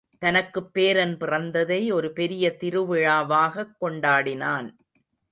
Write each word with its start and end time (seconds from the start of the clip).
தனக்குப் 0.19 0.73
பேரன் 0.73 1.17
பிறந்ததை 1.17 1.91
ஒரு 1.93 2.13
பெரிய 2.13 2.57
திருவிழாவாகக் 2.59 3.75
கொண்டாடினான். 3.81 4.69